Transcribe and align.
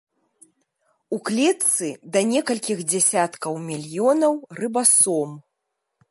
У 1.17 1.17
клетцы 1.27 1.89
да 2.15 2.23
некалькіх 2.29 2.81
дзясяткаў 2.93 3.53
мільёнаў 3.67 4.33
рыбасом. 4.61 5.37